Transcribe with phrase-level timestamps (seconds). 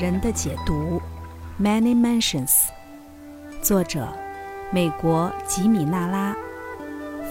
[0.00, 0.98] 人的解读
[1.60, 2.50] ，Many Mansions，
[3.60, 4.08] 作者，
[4.72, 6.34] 美国吉米纳拉，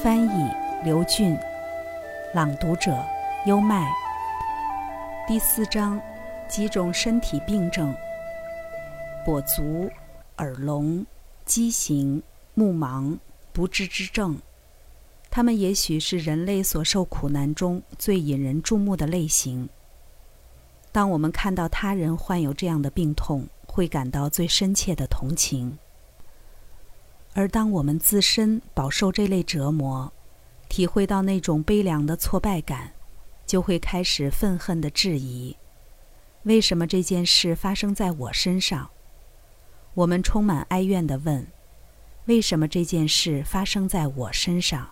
[0.03, 0.51] 翻译
[0.83, 1.35] 刘俊，
[2.35, 2.95] 朗读者
[3.47, 3.89] 优麦。
[5.27, 5.99] 第四章，
[6.47, 7.91] 几种身体病症：
[9.25, 9.89] 跛足、
[10.37, 11.03] 耳聋、
[11.45, 12.21] 畸形、
[12.53, 13.17] 目盲、
[13.51, 14.37] 不治之症。
[15.31, 19.69] 它们也许是人类所受苦难中最引人注目的类型。
[20.91, 25.77] 当我们看到他人患有这样的病痛，会感到最深切的同情；
[27.33, 30.11] 而当我们自身饱受这类折磨，
[30.67, 32.93] 体会到那种悲凉的挫败感，
[33.45, 35.55] 就会开始愤恨地质疑：
[36.43, 38.89] 为什么这件事发生在我身上？
[39.93, 41.45] 我们充满哀怨地问：
[42.25, 44.89] 为什么这件事发生在我身上？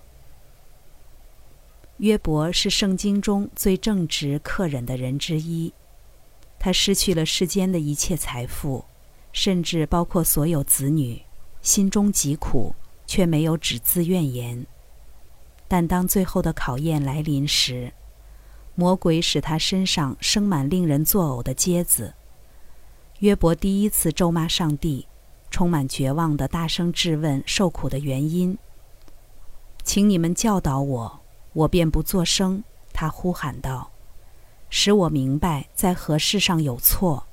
[1.97, 5.73] 约伯是圣经中最正直、克忍的人之一。
[6.59, 8.85] 他失去了世间的一切财富，
[9.31, 11.21] 甚至包括所有子女，
[11.61, 12.73] 心中疾苦，
[13.05, 14.65] 却没有只字怨言。
[15.67, 17.93] 但当最后的考验来临时，
[18.75, 22.13] 魔鬼使他身上生满令人作呕的疖子。
[23.19, 25.07] 约伯第一次咒骂上帝，
[25.49, 28.57] 充满绝望的大声质问受苦的原因。
[29.83, 31.19] 请你们教导我。
[31.53, 32.63] 我便不作声，
[32.93, 33.89] 他呼喊道
[34.69, 37.25] ：“使我明白在何事上有错。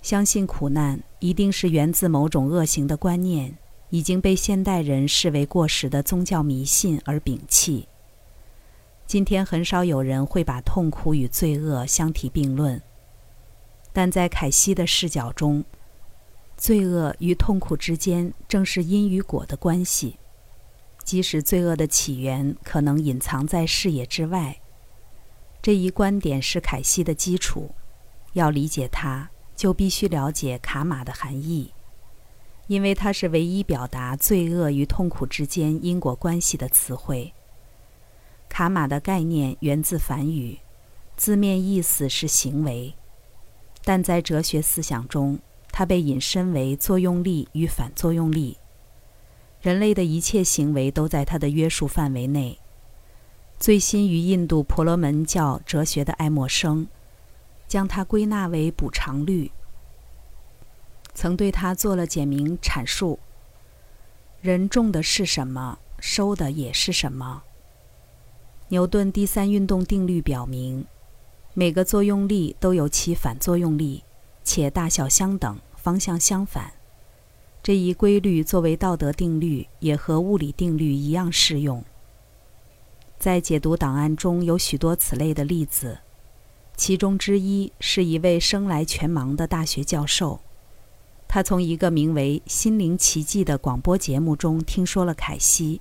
[0.00, 3.58] 相信苦难一定是源自某种恶行的观念，
[3.90, 7.88] 已经被现代人视为过时的宗教迷信而摒弃。
[9.06, 12.80] 今天很少有人会把痛苦与罪恶相提并论，
[13.92, 15.64] 但在凯西的视角中，
[16.56, 20.18] 罪恶与痛苦之间正是因与果的关系。”
[21.02, 24.60] 即使罪恶的起源可能隐藏在视野之外，
[25.68, 27.74] 这一观点是凯西的基础。
[28.32, 31.74] 要理解它，就必须了解卡玛的含义，
[32.68, 37.34] 因为它是唯一表达罪恶与痛苦之间因果关系的词汇。
[38.48, 40.58] 卡玛的概念源自梵语，
[41.18, 42.94] 字面意思是行为，
[43.84, 45.38] 但在哲学思想中，
[45.70, 48.56] 它被引申为作用力与反作用力。
[49.60, 52.58] 人类的一切行为都在他的约束范围内。
[53.58, 56.86] 最新于印度婆罗门教哲学的爱默生，
[57.66, 59.50] 将它归纳为补偿律，
[61.12, 63.18] 曾对它做了简明阐述：
[64.40, 67.42] 人种的是什么，收的也是什么。
[68.68, 70.86] 牛顿第三运动定律表明，
[71.52, 74.04] 每个作用力都有其反作用力，
[74.44, 76.72] 且大小相等，方向相反。
[77.60, 81.84] 这一规律作为道德定律，也和物理定律一样适用。
[83.18, 85.98] 在解读档案中有许多此类的例子，
[86.76, 90.40] 其中之一是一位生来全盲的大学教授，
[91.26, 95.80] 他从一个名为《心灵奇迹》的广播节目中听说了凯西，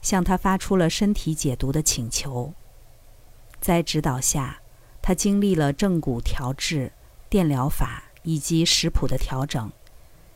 [0.00, 2.52] 向他发出了身体解读的请求。
[3.60, 4.60] 在指导下，
[5.00, 6.92] 他经历了正骨调治、
[7.30, 9.70] 电疗法以及食谱的调整。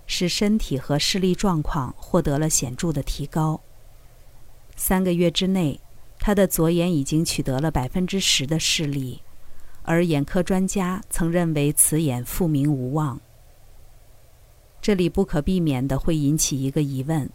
[0.09, 3.61] 使身体和视力状况获得了显著的提高。
[4.77, 5.81] 三个月之内，
[6.27, 9.23] 他的左眼已经取得了百分之十的视力，
[9.85, 13.21] 而眼科专家曾认为此眼复明无望。
[14.83, 17.31] 这里不可避免地会引起一个疑问：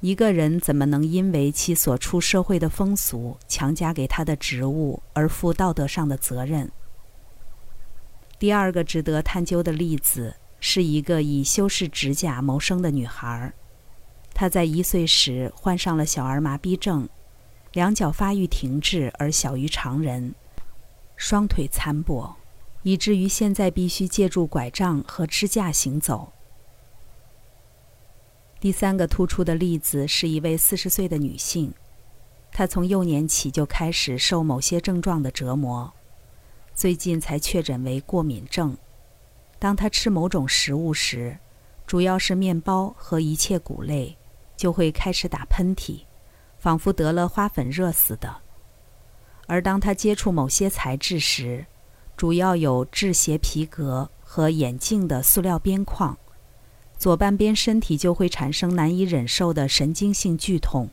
[0.00, 6.72] 一个人怎么能因为其所处社会的风俗强加给他的职务而负道德上的责任？
[8.38, 10.36] 第二个值得探究的例子。
[10.58, 13.52] 是一个以修饰指甲谋生的女孩，
[14.32, 17.06] 她在一岁时患上了小儿麻痹症，
[17.72, 20.34] 两脚发育停滞而小于常人，
[21.14, 22.34] 双腿残跛，
[22.82, 26.32] 以至于现在必须借助拐杖和支架行走。
[28.58, 31.72] 第三个突出的例子是一位四十岁的女性，
[32.52, 35.92] 她从幼年起就开始受某些症状的折磨，
[36.74, 38.76] 最近才确诊为过敏症。
[39.60, 41.38] 当她吃某种食物时，
[41.86, 44.18] 主要是面包和一切谷类，
[44.56, 46.02] 就会开始打喷嚏，
[46.60, 48.36] 仿佛得了花粉热似的。
[49.46, 51.66] 而当他接触某些材质时，
[52.16, 56.16] 主要有制鞋皮革和眼镜的塑料边框，
[56.96, 60.90] 左半边身体就会产生难以忍受的神经性剧痛。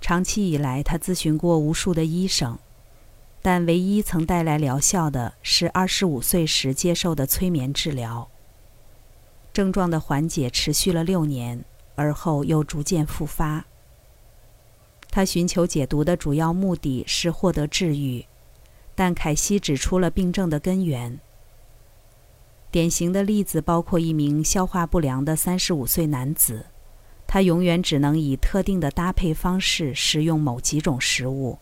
[0.00, 2.58] 长期以来，他咨询过无数的医生。
[3.42, 8.28] 但唯一曾带来疗效的是二十五岁时接受的催眠治疗。
[9.50, 11.64] 症状的缓解持续了六年，
[11.94, 13.64] 而后又逐渐复发。
[15.10, 18.24] 他寻求解毒的主要目的是获得治愈，
[18.94, 21.18] 但凯西指出了病症的根源。
[22.70, 26.66] 典型的例子包括一名消化不良的三十五岁男子，
[27.26, 31.58] 他永远只能以特定的搭配方式食用某几种食物，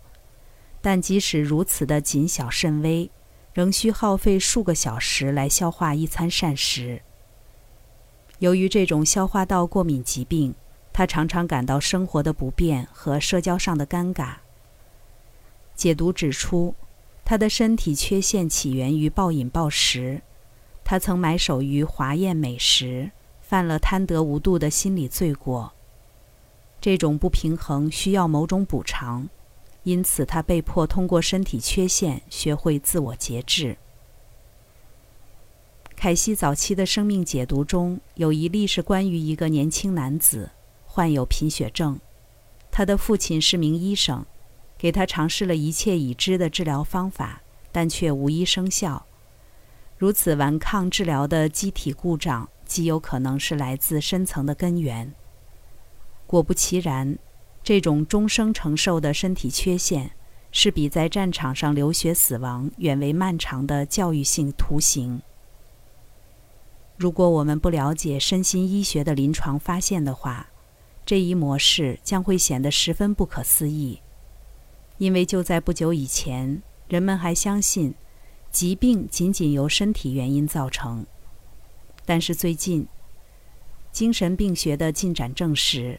[0.82, 3.10] 但即使如此的谨小慎微，
[3.54, 7.00] 仍需耗费数个小时来消化一餐膳食。
[8.40, 10.54] 由于这种消化道过敏疾病，
[10.98, 14.32] 他常常感到生活的不便和社交上的尴尬。
[15.76, 16.74] 解读指出，
[17.24, 20.20] 他的身体缺陷起源于暴饮暴食。
[20.82, 25.72] 他曾埋首于华宴美食，犯了贪得无度的心理罪过。
[26.80, 29.28] 这种不平衡需要某种补偿，
[29.84, 33.76] 因此他被迫通过身体缺陷学会自我节制。
[35.94, 40.50] 凯西早期的生命解读中有一例是关于一个年轻男子
[40.98, 42.00] 患有贫血症，
[42.72, 44.26] 他的父亲是名医生，
[44.76, 47.40] 给他尝试了一切已知的治疗方法，
[47.70, 49.06] 但却无一生效。
[49.96, 55.14] 如此顽抗治疗的机体故障，极有可能是来自深层的根源。
[56.26, 57.16] 果不其然，
[57.62, 60.10] 这种终生承受的身体缺陷，
[60.50, 65.22] 是比在战场上流血死亡远为漫长的教育性图形。
[66.96, 70.48] 如果我们不了解身心医学的临床发现的话，
[71.08, 74.02] 这一模式将会显得十分不可思议，
[74.99, 77.94] 因为就在不久以前，人们还相信。
[78.50, 81.06] 疾病仅仅由身体原因造成，
[82.05, 82.87] 但是最近，
[83.90, 85.99] 精神病学的进展证实，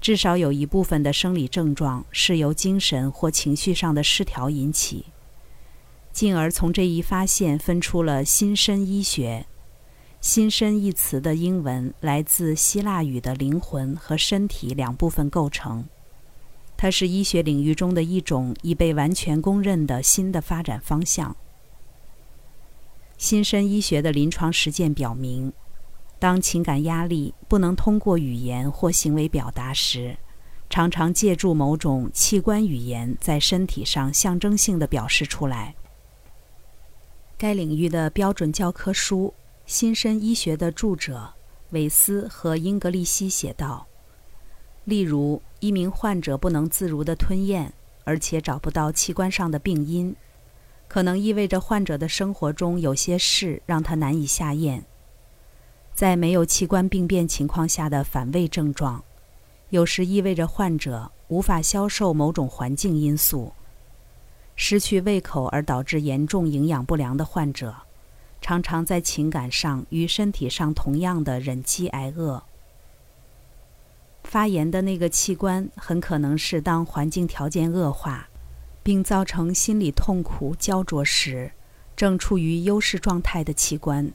[0.00, 5.06] 至少有一部分的生理症状是由精神或情绪上的失调引起，
[6.12, 9.46] 进而从这一发现分出了心身医学。
[10.24, 15.84] 心身一词的英文来自希腊语的灵魂和身体两部分构成，
[16.78, 21.36] 它是医学领域中的一种已被完全公认的新的发展方向。
[23.18, 25.52] 心身医学的临床实践表明，
[26.18, 30.16] 当情感压力不能通过语言或行为表达时，
[30.70, 35.74] 常常借助某种器官语言在身体上象征性的表示出来。
[37.36, 39.34] 该领域的标准教科书
[39.66, 41.32] 《心身医学》的著者
[41.70, 43.86] 韦斯和英格利希写道
[44.84, 47.72] ：“例如，一名患者不能自如地吞咽，
[48.04, 50.14] 而且找不到器官上的病因。”
[50.86, 54.84] 可能意味着患者的生活中有些事让他难以下咽。
[55.92, 59.02] 在没有器官病变情况下的反胃症状，
[59.70, 63.52] 有时意味着患者无法消受某种环境因素。
[64.54, 67.74] 失去胃口而导致严重营养不良的患者，
[68.44, 72.42] 常常在情感上与身体上同样的忍饥挨饿。
[74.24, 78.28] 发炎的那个器官很可能是当环境条件恶化。
[78.84, 81.52] 并造成心理痛苦焦灼时，
[81.96, 84.12] 正处于优势状态的器官。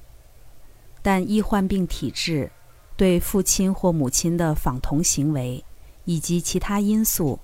[1.01, 2.51] 但易患病体质、
[2.95, 5.65] 对父亲或母亲的仿同行为
[6.05, 7.39] 以及其他因素，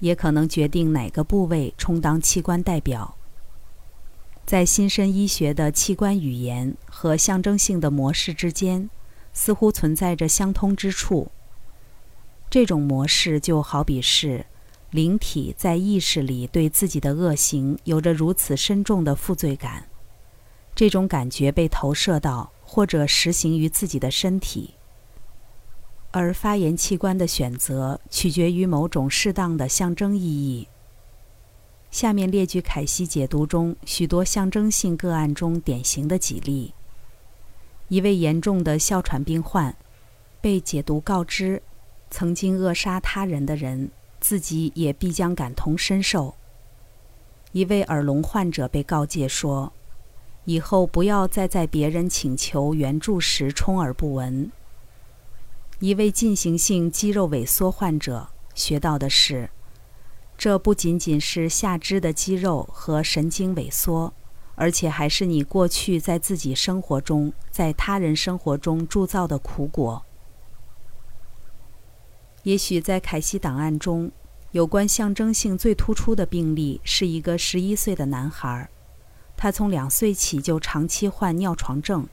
[0.00, 3.14] 也可能决定哪个部位充当器官代表。
[4.44, 8.90] 在新生医学的器官语言和象征性的模式之间，
[9.32, 11.30] 似乎存在着相通之处。
[12.48, 14.46] 这种模式就好比是。
[14.90, 19.86] 灵体在意识里对自己的恶行有着如此深重的负罪感，
[20.74, 24.74] 这种感觉被投射到或者实行于自己的身体，
[26.10, 30.66] 而发言器官的选择取决于某种适当的象征意义。
[31.90, 36.72] 下面列举凯西解读中许多象征性个案中典型的几例：
[37.88, 39.74] 一位严重的哮喘病患
[40.40, 41.62] 被解读告知，
[42.10, 43.90] 曾经扼杀他人的人。
[44.20, 46.34] 自己也必将感同身受。
[47.52, 49.72] 一位耳聋患者被告诫说
[50.44, 54.52] ：“以后不要再在别人请求援助时充耳不闻。”
[55.80, 59.48] 一位进行性肌肉萎缩患者学到的是：
[60.40, 64.14] 这不仅仅是下肢的肌肉和神经萎缩，
[64.54, 70.02] 而且还是你过去在自己生活中、在他人生活中铸造的苦果。
[72.44, 74.10] 也许在凯西档案中，
[74.52, 78.70] 有关象征性最突出的病例是一个十一岁的男孩，
[79.36, 82.08] 他从两岁起就长期患尿床症。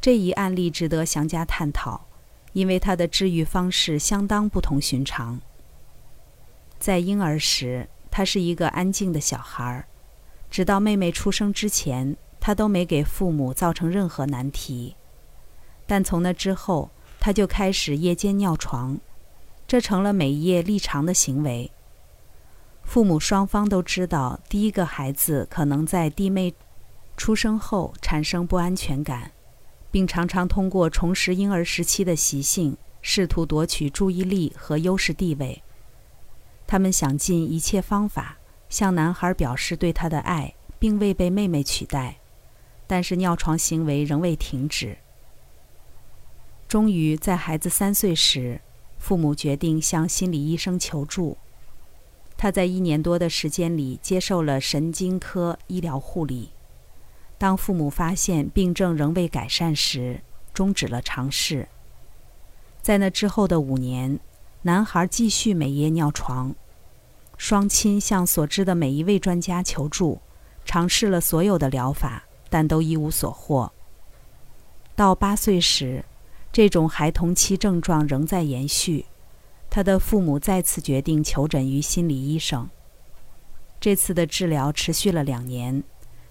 [0.00, 2.06] 这一案例值得详加探讨，
[2.54, 5.38] 因为他的治愈方式相当不同寻常。
[6.86, 9.84] 在婴儿时，他是一个安静的小孩，
[10.48, 14.94] 直到妹妹出生之前，他都没给父母造成任何难题。
[15.84, 19.00] 但从那之后，他就开始夜间尿床。
[19.66, 21.72] 这成了每夜立常的行为。
[22.84, 26.54] 父母双方都知道，第一个孩子可能在弟妹
[27.16, 29.32] 出生后产生不安全感，
[29.90, 35.60] 并常常通过重拾婴儿时期的习性，试图夺取注意力和优势地位。
[36.66, 42.18] 他们想尽一切方法向男孩表示对他的爱，并未被妹妹取代，
[42.86, 44.98] 但是尿床行为仍未停止。
[46.66, 48.60] 终于在孩子三岁时，
[48.98, 51.36] 父母决定向心理医生求助。
[52.36, 56.50] 他在一年多的时间里接受了神经科医疗护理。
[57.38, 61.68] 当父母发现病症仍未改善时，终止了尝试。
[62.82, 64.18] 在那之后的五年，
[64.66, 66.52] 男孩继续每夜尿床。
[67.36, 70.20] 双亲向所知的每一位专家求助，
[70.64, 73.72] 尝试了所有的疗法，但都一无所获。
[74.96, 76.04] 到八岁时，
[76.50, 79.06] 这种孩童期症状仍在延续。
[79.70, 82.68] 他的父母再次决定求诊于心理医生。
[83.78, 85.84] 这次的治疗持续了两年，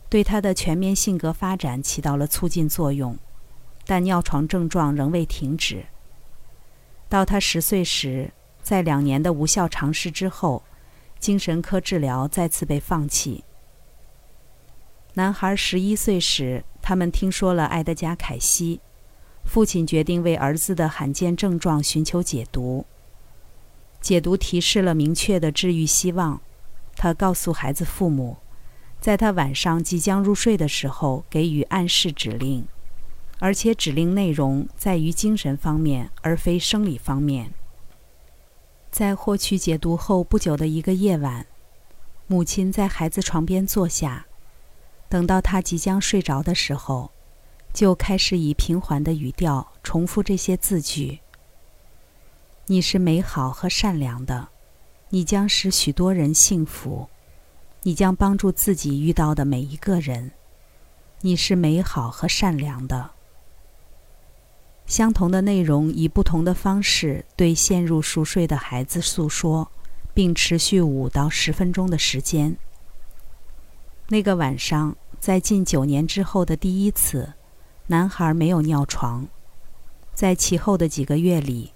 [0.10, 3.18] 对他的全面性格发展起到了促进作用，
[3.86, 5.86] 但尿床症状仍未停止。
[7.08, 8.32] 到他十岁时，
[8.62, 10.64] 在两年的无效尝试之后，
[11.20, 13.44] 精神科治疗再次被放弃。
[15.14, 18.82] 男孩十一岁时，他们听说了埃德加·凯西。
[19.46, 22.86] 父亲决定为儿子的罕见症状寻求解读。
[24.02, 26.42] 解读提示了明确的治愈希望。
[26.96, 28.38] 他告诉孩子父母，
[29.00, 32.68] 在他晚上即将入睡的时候给予暗示指令，
[33.40, 37.54] 而且指令内容在于精神方面而非生理方面。
[38.92, 41.46] 在获取解读后不久的一个夜晚，
[42.28, 44.26] 母亲在孩子床边坐下，
[45.10, 47.12] 等到他即将睡着的时候。
[47.74, 51.20] 就开始以平缓的语调重复这些字句
[52.68, 54.48] ：“你是美好和善良的，
[55.10, 57.10] 你将使许多人幸福，
[57.82, 60.32] 你将帮助自己遇到的每一个人。
[61.20, 63.12] 你是美好和善良的。”
[64.86, 69.72] 相同的内容以不同的方式对陷入熟睡的孩子诉说，
[70.14, 72.56] 并持续五到十分钟的时间。
[74.10, 77.34] 那个晚上，在近九年之后的第一次。
[77.88, 79.28] 男孩没有尿床，
[80.16, 81.72] 在其后的几个月里，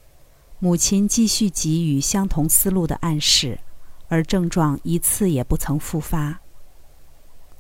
[0.58, 3.60] 母亲继续给予相同思路的暗示，
[4.08, 6.39] 而症状一次也不曾复发。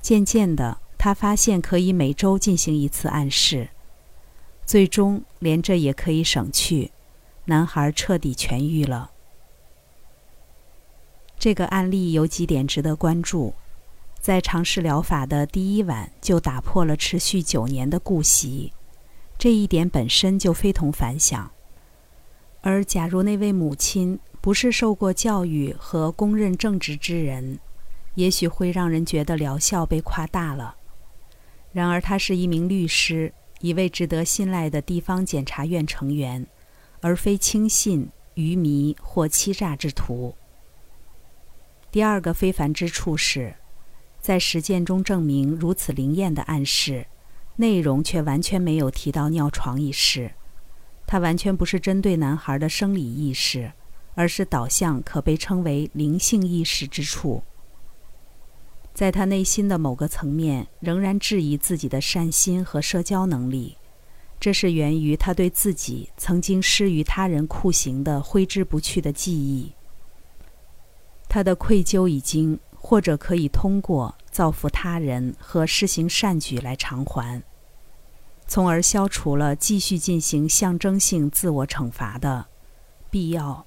[0.01, 3.69] 渐渐的，他发现可以每周进行一次暗示，
[4.69, 6.91] 最终连这也可以省去，
[7.45, 9.09] 男孩彻底痊愈了。
[11.39, 13.55] 这个案例有几点值得关注。
[14.19, 18.71] 在尝试疗法的第一晚就打破了持续九年的固习，
[19.39, 21.49] 这一点本身就非同凡响。
[22.61, 27.57] 而假如那位母亲不是受过教育和公认正直之人，
[28.13, 30.75] 也许会让人觉得疗效被夸大了。
[31.71, 36.47] 然而，他是一名律师，一位值得信赖的地方检察院成员，
[37.01, 40.35] 而非轻信、愚迷或欺诈之徒。
[41.91, 43.55] 第二个非凡之处是。
[44.21, 47.07] 在实践中证明如此灵验的暗示，
[47.55, 50.33] 内容却完全没有提到尿床一事。
[51.07, 53.71] 它完全不是针对男孩的生理意识，
[54.15, 57.41] 而是导向可被称为灵性意识之处。
[58.99, 63.77] 在他内心的某个层面，仍然质疑自己的善心和社交能力，
[64.41, 69.71] 这是源于他对自己曾经施于他人酷刑的挥之不去的记忆。
[71.29, 72.59] 他的愧疚已经。
[72.81, 77.43] 或者可以通过造福他人和施行善举来偿还，
[78.47, 82.47] 从而消除了继续进行象征性自我惩罚的
[83.09, 83.65] 必要。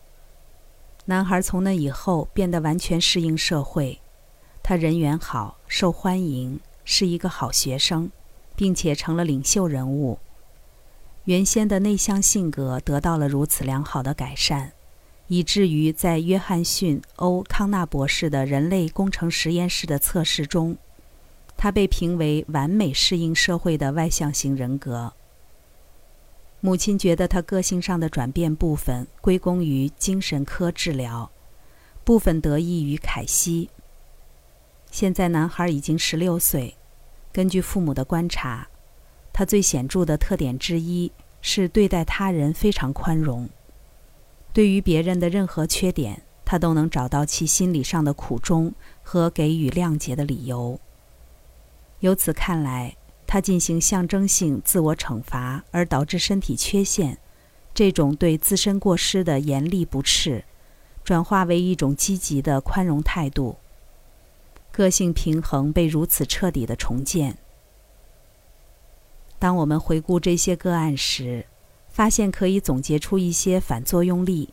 [1.05, 4.01] 男孩从那以后变得完全适应社会，
[4.63, 8.11] 他人缘好，受欢迎，是一个好学生，
[8.55, 10.19] 并且成了领袖人物。
[11.25, 14.73] 原先的内向性格得到了如此良好的改善。
[15.29, 20.77] 以至于在约翰逊·欧康纳博士的人类工程实验室的测试中，
[21.57, 25.15] 他被评为完美适应社会的外向型人格。
[26.61, 31.31] 母亲觉得他个性上的转变部分归功于精神科治疗，
[32.05, 33.71] 部分得益于凯西。
[34.93, 36.77] 现在男孩已经十六岁，
[37.33, 38.69] 根据父母的观察，
[39.33, 43.49] 他最显著的特点之一是对待他人非常宽容。
[44.53, 50.79] 对于别人的任何缺点，他都能找到其心理上的苦衷和给予谅解的理由。
[52.01, 52.95] 由此看来，
[53.27, 57.17] 他进行象征性自我惩罚而导致身体缺陷，
[57.73, 60.45] 这种对自身过失的严厉不斥，
[61.03, 63.57] 转化为一种积极的宽容态度。
[64.73, 67.37] 个性平衡被如此彻底的重建。
[69.39, 71.47] 当我们回顾这些个案时，
[71.89, 74.49] 发现可以总结出一些反作用力。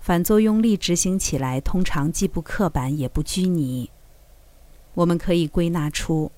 [0.00, 3.90] 反作用力执行起来通常既不刻板也不拘泥。
[4.94, 6.30] 我们可以归纳出，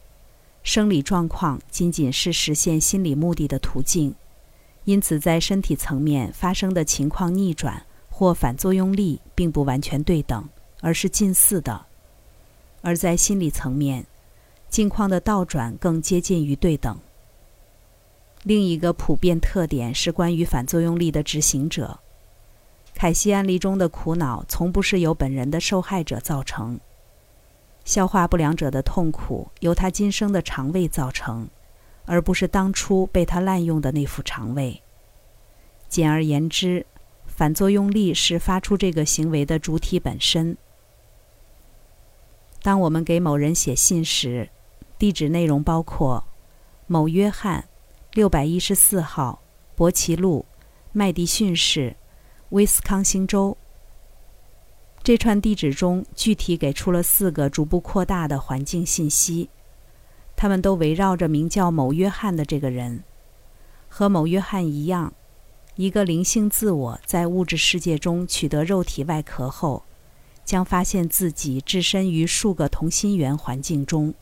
[0.63, 4.15] 生理状况仅仅是实现心理目的的途径，
[4.85, 10.49] 因此在身体层面发生的情况逆转或反作用力并不完全对等，
[10.81, 11.87] 而是近似的；
[12.89, 14.07] 而在心理层面，
[14.71, 16.99] 境况的倒转更接近于对等。
[18.45, 22.01] 另一个普遍特点是关于反作用力的执行者。
[22.95, 26.81] 凯西案例中的苦恼从不是由本人的受害者造成，
[27.85, 31.47] 消化不良者的痛苦由他今生的肠胃造成，
[32.07, 34.81] 而不是当初被他滥用的那副肠胃。
[35.91, 36.87] 简而言之，
[37.27, 40.57] 反作用力是发出这个行为的主体本身。
[42.63, 44.49] 当我们给某人写信时，
[44.99, 46.25] 地址内容包括
[46.87, 47.69] 某约翰，
[48.13, 49.41] 六百一十四号，
[49.75, 50.45] 伯奇路，
[50.93, 51.97] 麦迪逊市。
[52.51, 53.59] 威斯康星州。
[55.03, 59.51] 这串地址中具体给出了四个逐步扩大的环境信息，
[60.35, 63.05] 他们都围绕着名叫某约翰的这个人。
[63.87, 65.13] 和某约翰一样，
[65.77, 69.85] 一个灵性自我在物质世界中取得肉体外壳后，
[70.49, 74.15] 将发现自己置身于数个同心圆环境中。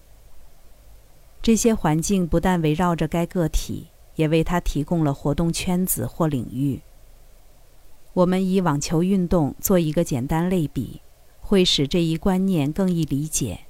[1.40, 6.80] 这些环境不但围绕着该个体，也为他提供了活动圈子或领域。
[8.12, 11.00] 我们以网球运动做一个简单类比，
[11.38, 13.60] 会使这一观念更易理解。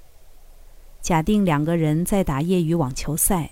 [1.02, 3.50] 假定两个人在打业余网球赛，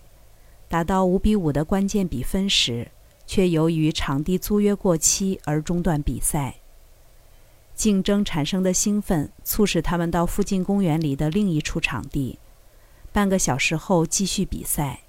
[0.67, 2.91] 打到五比五的关键比分时，
[3.27, 6.55] 却由于场地租约过期而中断比赛。
[7.75, 12.39] 竞争产生的兴奋促使他们到附近公园里的另一处场地，
[13.13, 15.01] 半个小时后继续比赛。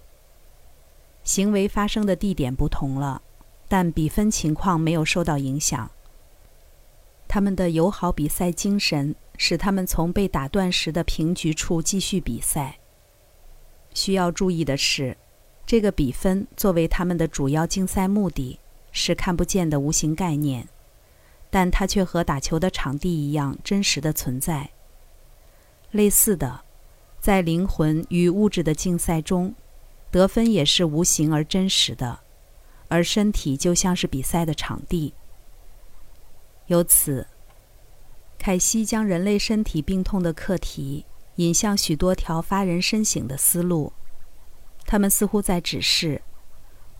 [1.23, 3.21] 行为发生的地点不同了。
[3.67, 5.89] 但比分情况没有受到影响。
[7.27, 12.77] 他们的友好比赛精神使他们从被打断时的平局处继续比赛。
[13.95, 15.17] 需要注意的是，
[15.65, 18.59] 这个比分作为他们的主要竞赛目的
[18.91, 20.69] 是看不见的无形概念，
[21.55, 24.71] 但它却和打球的场地一样真实的存在。
[25.91, 26.65] 类似的，
[27.21, 29.55] 在灵魂与物质的竞赛中，
[30.11, 32.19] 得分也是无形而真实的。
[32.89, 35.13] 而身体就像是比赛的场地。
[36.67, 37.25] 由此，
[38.37, 41.05] 凯西将人类身体病痛的课题
[41.37, 43.93] 引向许多条发人深省的思路。
[44.85, 46.21] 他们似乎在指示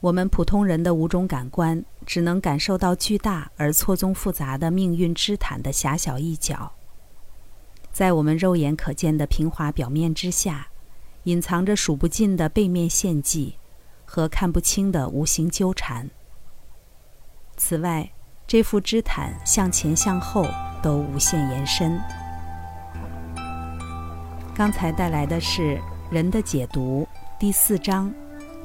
[0.05, 6.73] 我们普通人的五种感官只能感受到巨大而错综复杂的命运之毯的狭小一角。
[7.91, 10.67] 在我们肉眼可见的平滑表面之下，
[11.23, 13.57] 隐藏着数不尽的背面献祭。
[14.07, 16.07] 和看不清的无形纠缠。
[17.57, 18.07] 此外，
[18.45, 20.45] 这副织毯向前向后
[20.83, 21.99] 都无限延伸。
[24.53, 25.61] 刚才带来的是
[26.11, 27.07] 《人的解读》
[27.39, 28.13] 第四章：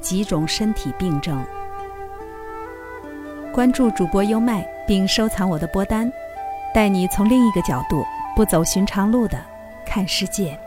[0.01, 1.41] 几种身体病症。
[3.53, 6.11] 关注主播优麦，并收藏我的播单，
[6.73, 8.03] 带你从另一个角度、
[8.35, 9.37] 不走寻常路的
[9.85, 10.57] 看世界。